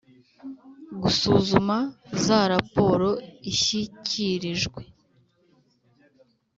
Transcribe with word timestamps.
Gusuzuma 1.01 1.77
za 2.23 2.39
raporo 2.53 3.09
ishyikirijwe 3.51 4.81